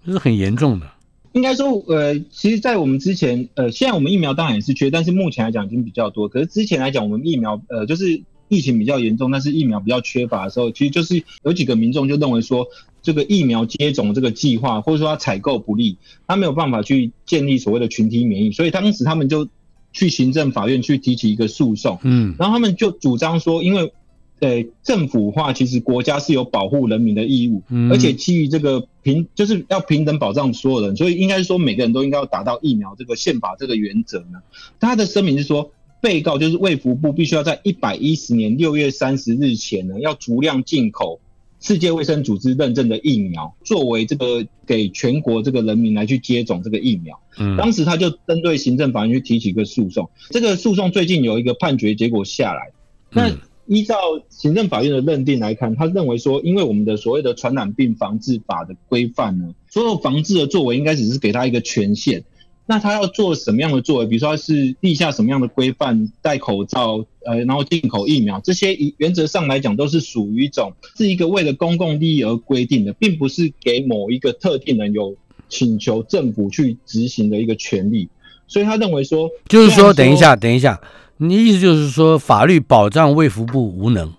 [0.05, 0.85] 这是很严重的。
[1.33, 6.27] 应该说，呃，其实，在我们之前，呃，现在我们疫苗当然也是缺，但是目前来讲已经比较多。
[6.27, 12.67] 可是之前来讲，我们疫苗，呃，就是疫情比较严重，但是疫苗比较缺乏的时候，其实就是有几个民众就认为说，
[13.03, 19.47] 这个疫苗接种这个计划，或者说他采购不力，他没有办法去建立所谓的群体免疫，所以当时他们就
[19.91, 21.99] 去行政法院去提起一个诉讼。
[22.03, 23.93] 嗯然后他们就主张说，因为
[24.39, 34.41] 呃政府化，其实国家是有保护人民的义务，嗯而且基于这个平就是要平等保障所有人，所以应该说每个人都应该要达到疫苗这个宪法这个原则呢。
[34.79, 35.71] 他的声明是说。
[36.01, 41.19] 被告就是卫福部，必须要在一百一十年六月三十日前呢，要足量进口
[41.59, 47.19] 世界卫生组织认证的疫苗，作为这个给全国这个人民来去接种这个疫苗。
[47.37, 52.71] 嗯当时他就针对行政法院去提起一个诉讼，这个诉讼最近有一个判决结果下来。
[53.11, 53.95] 那嗯依照
[54.29, 62.23] 行政法院的认定来看，他认为说，因为我们的所谓的传染病防治法的规范呢，所有防治的作为应该只是给他一个权限。
[62.69, 64.05] 那他要做什么样的作为？
[64.05, 75.15] 比如说他是立下什么样的规范，戴口罩，呃，然后进口疫苗，这些以原则上来讲都是属于一种是一个为了公共利益而规定的，并不是给某一个特定人有
[75.49, 78.07] 请求政府去执行的一个权利。
[78.47, 80.79] 所以他认为说，就是说，等一下，等一下，
[81.17, 84.13] 你意思就是说，法律保障卫福部无能，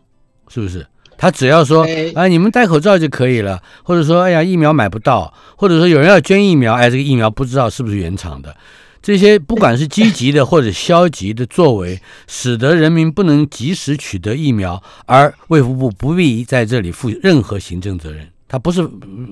[0.48, 0.84] 是不是？
[1.20, 8.56] 他只要说哎啊，你们戴口罩就可以了，或者说，哎呀，疫苗买不到，或者说有人要捐疫苗，哎，这个疫苗不知道是不是原厂的，
[9.02, 18.80] 这些不管是积极的 或者消极的作为，使得人民不能及时取得疫苗，而卫福部不必在这里负任何行政责任，他不是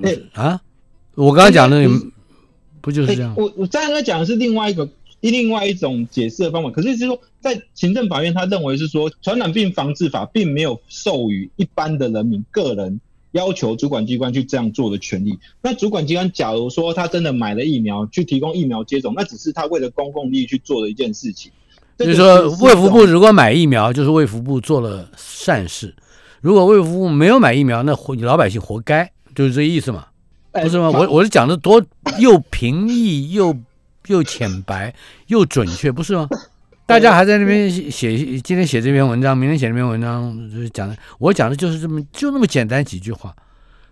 [0.03, 0.61] 哎啊？
[1.15, 1.89] 我刚刚讲的
[2.81, 3.33] 不就是这样？
[3.35, 4.87] 我我刚才讲的是另外一个
[5.21, 13.01] 另外一种解释的方法，可是就是说，在行政法院他认为是说，传染病防治法并没有授予一般的人民个人
[13.33, 15.37] 要求主管机关去这样做的权利。
[15.61, 21.51] 那主管机关假如说他真的买了疫苗去提供疫苗接种，那只是他为了公共利益去做的一件事情。
[21.97, 25.89] 就是说，卫福部如果买疫苗，就是卫福部做了善事；
[26.39, 30.05] 如果卫福部没有买疫苗，那活老百姓活该，就是这意思嘛。
[30.51, 30.89] 哎不是吗？
[30.89, 31.83] 我我是讲的多
[32.17, 33.55] 又平易又
[34.09, 34.93] 又浅白
[35.27, 36.27] 又准确，不是吗？
[36.85, 43.35] 大家还在那边写，今天写这篇文章，明天写那篇文章，就是讲的，我讲的就是这么就那么简单几句话。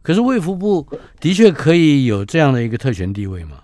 [0.01, 0.87] 可是卫福部
[1.19, 3.57] 的确可以有这样的一个特权地位吗？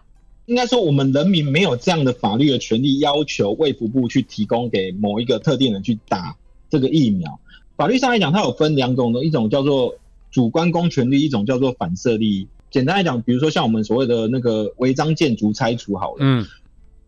[0.45, 6.35] 应该说，我们人民没有这样的法律的权利，要求卫福部去提供给某一个特定人去打
[6.69, 7.39] 这个疫苗。
[7.75, 9.95] 法律上来讲，它有分两种的，一种叫做
[10.29, 12.47] 主观公权力，一种叫做反射利益。
[12.73, 16.45] 简单来讲，比如说像我们所谓的那个违章建筑拆除好了，嗯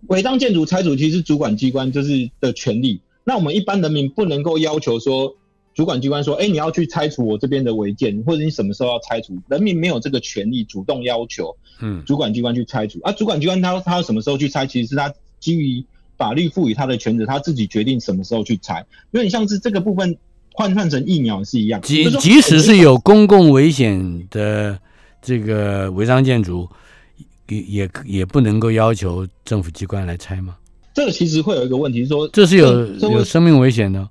[0.08, 3.02] 违章建筑拆除其实是主管机关就是的权利。
[3.24, 5.36] 那我们一般人民不能够要求说，
[5.74, 11.58] 主管机关说，哎，你要去拆除我这边的违建，或者你什么时候要拆除，人民没有这个权利主动要求。
[11.82, 15.84] 嗯主管机关去拆除啊，主管机关他他什么时候去拆，其实是他基于
[16.18, 18.86] 法律赋予他的权责，他自己决定什么时候去拆。
[19.12, 20.16] 因为你像是这个部分
[20.54, 24.80] 换算成疫苗是一样，即即使是有公共危险的
[25.26, 26.70] 这个违章建筑，
[27.50, 30.56] 也也也不能够要求政府机关来拆吗？
[30.94, 34.08] 这个其实会有一个问题是说，这是有这有生命危险的。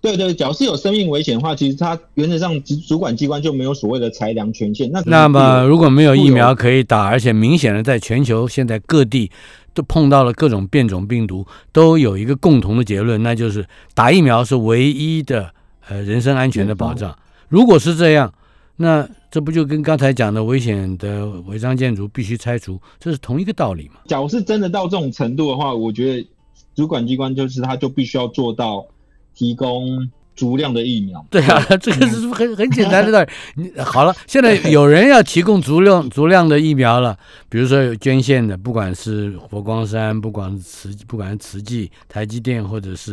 [0.00, 4.90] 对对，假如是有生命危险的话，其实它原则上主主管机关就没有所谓的裁量权限。
[4.92, 9.30] 那那么如果没有疫苗可以打，而且明显的在全球现在各地
[9.74, 15.50] 都碰到了各种变种病毒，都有一个共同的结论，那就是打疫苗是唯一的
[15.88, 17.16] 呃人身安全的保障。
[17.48, 18.32] 如果是这样，
[18.76, 24.00] 那这不就跟刚才讲的危险的违章建筑必须拆除，这是同一个道理嘛？
[24.06, 26.28] 假如是真的到这种程度的话，我觉得
[26.74, 28.86] 主管机关就是他就必须要做到
[29.34, 31.24] 提供足量的疫苗。
[31.30, 33.30] 对啊， 这个是很很简单的道理。
[33.56, 37.18] 你好了，现在有人要提供足量足量的疫苗了，
[37.48, 43.10] 比如说有捐献的，不管是佛光山，不管是慈，不管是慈济、台积电，或者是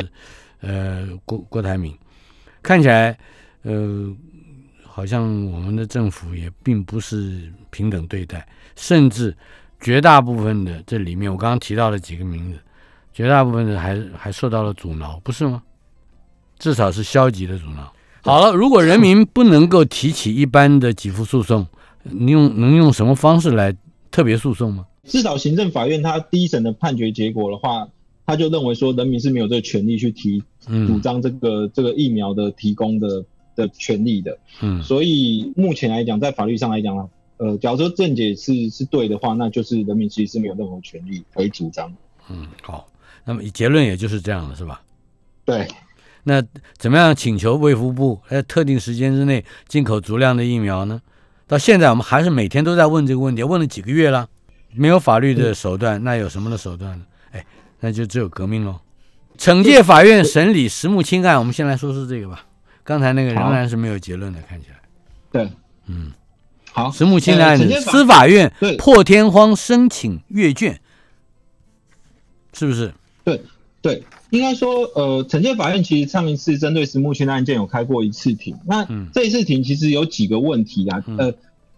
[0.59, 1.97] 呃郭郭台铭，
[2.61, 3.18] 看起来
[3.61, 4.14] 呃
[4.96, 9.36] 好像我们的政府也并不是平等对待，甚至
[9.82, 12.60] 绝大部分的这里面，我刚刚提到了几个名字，
[13.12, 15.64] 绝大部分的还还受到了阻挠，不是吗？
[16.60, 17.91] 至少是消极的阻挠。
[18.22, 21.66] 好了，如果人民不能够提起一般的给付诉讼，
[22.04, 23.76] 你用能用什么方式来
[24.12, 24.86] 特别诉讼吗？
[25.06, 27.88] 至少行政法院他第一审的判决结果的话，
[28.28, 33.26] 他就认为说人民是没有这个权利去提主嗯张这个这个疫苗的提供的
[33.56, 34.38] 的权利的。
[34.62, 41.93] 嗯所以目前来讲，在法律上来讲呢，呃，假如说正解是是对的话，那就是人民其实是没有任何权利可以主张。
[42.30, 42.88] 嗯，好，
[43.26, 44.82] 那么结论也就是这样了，是吧？
[45.45, 45.68] 对，
[46.24, 46.41] 那
[46.78, 51.01] 怎么样请求卫福部在特定时间之内进口足量的疫苗呢？
[51.45, 54.30] 到现在我们还是每天都在问这个问题，问了几个月了，
[54.74, 57.06] 没有法律的手段，那有什么的手段呢？
[57.32, 57.45] 哎，
[57.82, 58.80] 那就只有革命喽。
[59.38, 62.45] 惩戒法院审理石木清案，我们先来说说这个吧。
[62.84, 64.76] 刚才那个仍然是没有结论的，看起来。
[65.32, 65.50] 对，
[65.88, 66.12] 嗯，
[66.72, 68.76] 好，石木清的案子，司法院对。
[68.78, 70.80] 破天荒申请阅卷，
[72.54, 72.94] 是不是？
[73.24, 73.42] 对
[73.82, 79.08] 对，应该说，呃，惩戒法院其实上一次针对石木清的案件有开过一次庭，那嗯。
[79.14, 81.18] 这一次庭其实有几个问题啊，嗯。
[81.18, 81.34] 呃，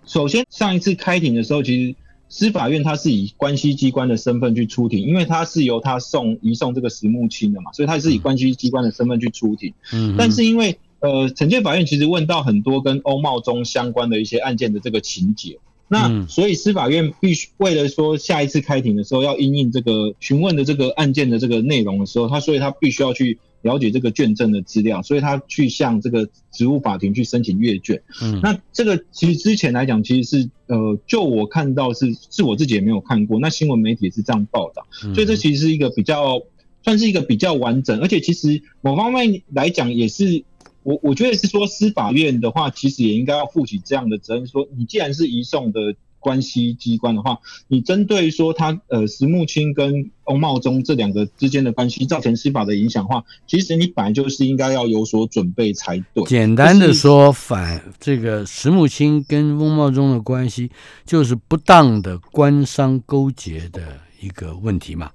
[0.05, 1.95] 首先上一次开庭的时候，其实
[2.27, 9.73] 司法院他是以关系机关的身份去出庭，因为他是由他送移送这个石木清的嘛，所以他是以关系机关的身份去出庭。
[9.93, 28.01] 嗯，但是因为呃，惩戒法院其实问到很多跟欧茂中相关的一些案件的这个情节，那、嗯所以司法院必须为了说下一次开庭的时候要因应这个询问的这个案件的这个内容的时候，他所以他必须要去了解这个卷证的资料，所以他去向这个职务法庭去申请阅卷。
[28.21, 34.87] 嗯那这个其实之前来讲，其实是呃，就我看到是是我自己也没有看过，那新闻媒体也是这样报道。
[35.03, 36.41] 嗯所以这其实是一个比较
[36.83, 40.43] 算是一个比较完整，而且其实某方面来讲也是
[40.85, 56.23] 我我觉得是说司法院的话，其实也应该要负起这样的责任，说你既然是移送的关系机关的话，你针对说他呃石木清跟翁茂忠这两个之间的关系造成司法的影响的话，其实你本来就是应该要有所准备才对。
[56.25, 60.69] 简单的说，反这个石木清跟翁茂忠的关系，
[61.03, 63.81] 就是不当的官商勾结的
[64.21, 65.09] 一个问题嘛。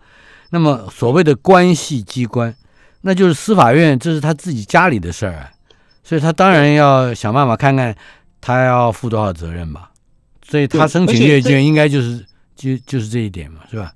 [0.50, 2.52] 那么所谓的关系机关，
[3.02, 5.50] 那就是司法院，这是他自己家里的事儿啊，
[6.03, 7.96] 所以他当然要想办法看看
[8.40, 9.90] 他要负多少责任吧。
[10.42, 12.26] 所以他对申请阅卷，应该就是
[12.57, 13.94] 就就是这一点嘛，是吧？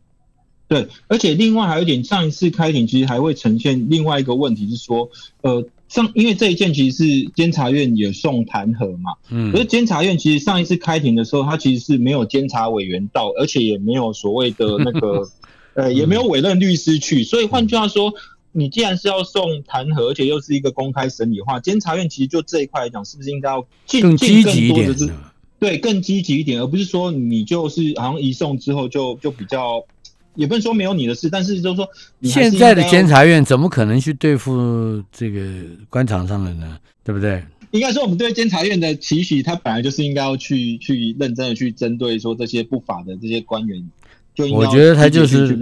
[0.69, 5.11] 对，而且另外还有一点，上一次开庭其实还会呈现另外一个问题是说，
[5.43, 15.29] 呃，上因为这一件其实是监察院也送弹劾嘛，嗯可是监察院其实上一次开庭的时候，他其实是没有监察委员到，而且也没有所谓的那个，
[15.75, 18.15] 呃，也没有委任律师去，所以换句话说，
[18.57, 24.95] 你既然是要送弹劾，而且又是一个公开审理的话，监察院其实就这一块来讲，是不是应该要尽更积极一点
[25.59, 29.85] 对，更积极一点，而不是说你就是好像移送之后就就比较，
[30.35, 31.89] 也不能说没有你的事，但是就是说
[32.23, 35.43] 现在的监察院怎么可能去对付这个
[35.91, 36.79] 官场上的呢？
[37.03, 37.43] 对不对？
[37.73, 43.91] 应该说，我们对监察院的期许，他本来就是应该要去去认真的去针对说这些不法的这些官员，
[44.53, 45.57] 我觉得他就是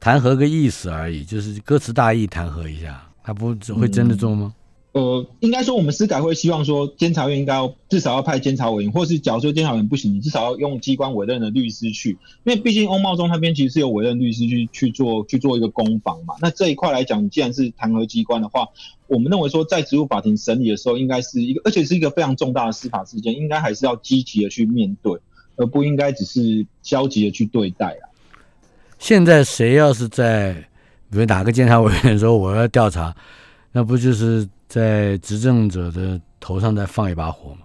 [0.00, 4.54] 弹劾个意思而已，就是歌词大意弹劾一下，他不会真的做吗？
[4.92, 12.12] 呃，应该说我们司改会希望说，监察院应该要至少要派监察委员，或是假如说监察委员不行，你至少要用机关委任的律师去，
[12.44, 16.34] 因为毕竟欧茂中那边其实是有委任律师去去做去做一个攻防嘛。
[16.40, 18.66] 那这一块来讲，你既然是弹劾机关的话，
[19.06, 25.20] 我们认为说在职务法庭审理的时候，应该是一个，而且是一个非常重大的司法事件，应该还是要积极的去面对，
[25.56, 28.08] 而不应该只是消极的去对待啊。
[29.06, 30.52] 现在谁要是在，
[31.08, 33.14] 比如哪个监察委员说我要调查，
[33.70, 37.60] 那不就是在执政者的头上再放一把火吗？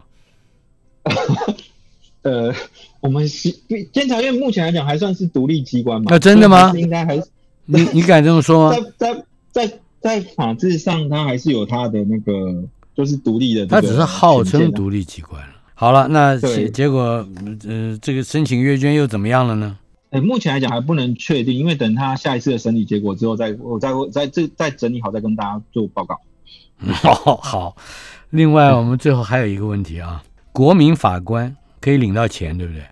[2.21, 2.53] 呃，
[2.99, 3.49] 我们是
[3.91, 6.13] 监察院目前来讲还算是独立机关嘛？
[6.13, 7.23] 啊真的吗应该还是
[7.65, 8.77] 你你敢这么说吗？
[8.99, 9.11] 在
[9.51, 12.63] 在在在法制上，它还是有它的那个，
[12.95, 13.95] 就是独立的这个权限啊。
[13.95, 15.55] 他只是号称独立机关了。
[15.73, 17.27] 好了，那结结果，
[17.67, 19.79] 呃，这个申请阅卷又怎么样了呢？
[20.11, 26.19] 呃，目前来讲还不能确定，因为等他下一次的审理结果之后再，我再再这再整理好，再跟大家做报告。
[26.77, 27.75] 好 好。
[28.29, 32.83] 另外，我们最后还有一个问题啊，国民法官可以领到钱，对不对？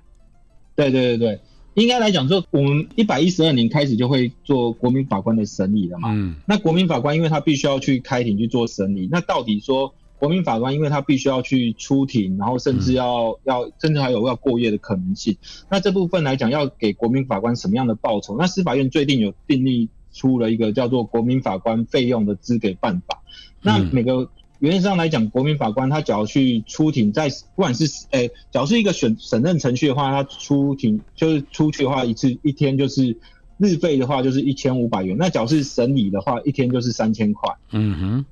[0.76, 1.40] 对对对对，
[1.74, 6.10] 应该来讲说，我们一百一十二年开始就会做国民法官的审理了嘛。
[6.14, 15.38] 嗯那国民法官因为他必须要去开庭去做审理，那到底说国民法官因为他必须要去出庭，然后甚至要、要甚至还有要过夜的可能性，
[15.70, 18.36] 那这部分来讲要给国民法官什么样的报酬？
[18.38, 23.22] 那司法院最近有订立出了一个叫做国民法官费用的支给办法，
[23.62, 24.30] 那嗯每个。
[24.60, 33.16] 原则上来讲，国民法官他只要去出庭，在不管是诶，只要是一个审审认程序的话，他出庭就是出去的话，一次一天就是
[33.58, 35.16] 日费的话就是一千五百元。
[35.18, 37.56] 那只要是审理的话，一天就是三千块。
[37.72, 38.26] 嗯哼，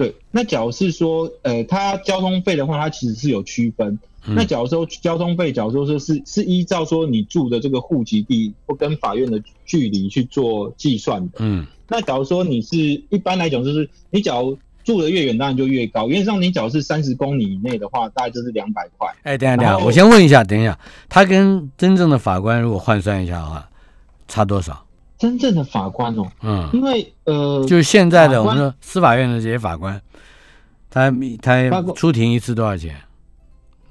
[0.00, 3.98] 对，那假如是说，呃，他交通费的话，它其实是有区分。
[4.26, 11.32] 嗯那假如说交通费，假如说是是依照说你住的这个户籍地或跟法院的距离去做计算的。
[11.40, 16.08] 嗯那假如说你是一般来讲，就是你假如住的越远，当然就越高。
[16.08, 19.06] 原则上，你假如是三十公里以内的话，大概就是两百块。
[19.24, 20.78] 哎，等一下等一下，我先问一下，等一下，
[21.10, 23.68] 他跟真正的法官如果换算一下的话，
[24.28, 24.82] 差多少？
[25.20, 30.00] 真正的法官哦，嗯，因为呃，就是现在的我们说司法院的这些法官，
[30.88, 32.96] 他他出庭一次多少钱？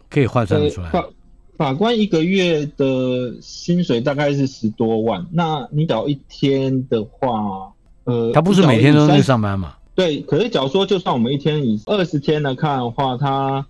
[0.09, 1.01] 可以换算得出来呃。
[1.01, 1.07] 法
[1.55, 7.71] 法官一个月的薪水大概是十多万，那你找一天的话，
[8.05, 9.75] 呃，他不是每天都在上班嘛？
[9.93, 13.63] 对，可是假如说就算我们一天以二十天来看的话，他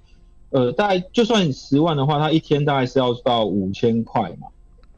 [0.52, 4.48] 呃大概就算十万的话，他一天大概是要到五千块嘛。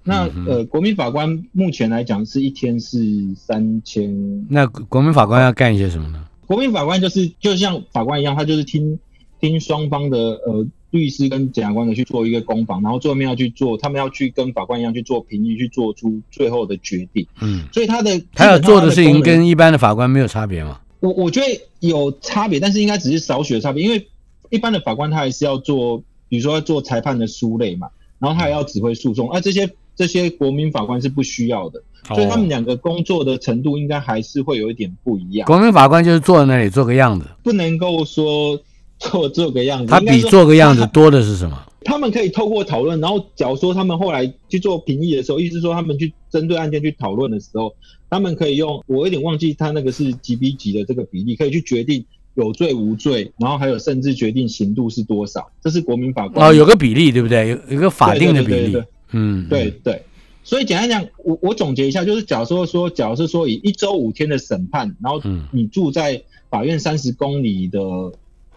[0.03, 2.97] 那、嗯呃，国民法官目前来讲是一天是
[3.35, 6.25] 三千，那国民法官要干一些什么呢？
[6.47, 8.99] 国民法官就是就像法官一样，他就是听
[9.39, 17.25] 听双方的呃律师跟检察官的去做一个攻防，然后最后面要去做，他们要去跟法官一样去做评议，去做出最后的决定。
[17.39, 20.81] 嗯，所以他的他要做的事情跟一般的法官没有差别嘛？
[20.99, 21.47] 我我觉得
[21.79, 24.07] 有差别，但是应该只是少许的差别，因为
[24.49, 27.87] 一般的法官他还是要做，比如说要做裁判的书类嘛，
[28.19, 29.67] 然后他也要指挥诉讼，而、这些
[30.01, 38.59] 这些国民法官是不需要的，所以他们哦两个工作的程度应该还是会有一点不一样，国民法官就是坐在那里做个样子，不能够说
[38.97, 41.63] 做做个样子，他比做个样子多的是什么？
[41.85, 47.75] 他们可以透过讨论，然后假如说他们后来去做评议的时候，意思是说他们去针对案件去讨论的时候，
[48.09, 57.49] 他们可以用我有点忘记他那个是几比几的这个比例，可以去决定有罪无罪，然后还有甚至决定刑度是多少，这是国民法官哦，有个比例对不对？
[57.49, 58.85] 有有个法定的比例对对对对。
[59.11, 60.03] 嗯，对对。
[60.43, 67.79] 所以简单讲，我我总结一下，就是假如说说，假如是说以一周五天的审判，然后嗯你住在法院三十公里的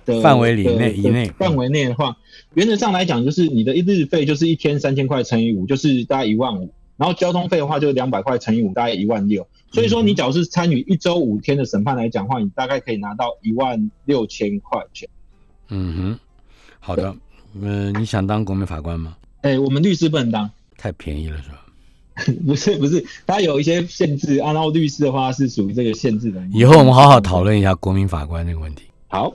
[0.07, 2.17] 的范围里内以内范围内的话，
[2.55, 6.71] 原则上来讲，就是你的一日费就是一天三千块乘以五，就是大概一万五。
[6.97, 9.47] 然后交通费的话，就是两百块乘以五，大概一万六。
[9.73, 15.09] 所以说，你假如是参与一周五天的审判来讲的话，你大概可以拿到一万六千块钱。
[15.69, 16.19] 嗯哼，
[16.79, 17.15] 好的。
[17.61, 19.17] 嗯、你想当国民法官吗？
[19.45, 21.61] 哎，我们律师不能当，太便宜了是吧？
[22.47, 24.39] 不 是不是，它有一些限制。
[24.39, 26.43] 按照律师的话是属于这个限制的。
[26.51, 28.85] 以后我们好好讨论一下国民法官这个问题。
[29.09, 29.35] 好。